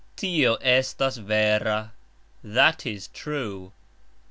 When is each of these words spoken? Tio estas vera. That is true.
Tio 0.15 0.55
estas 0.63 1.17
vera. 1.17 1.93
That 2.43 2.87
is 2.87 3.09
true. 3.09 3.71